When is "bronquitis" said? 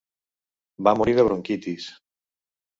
1.29-1.89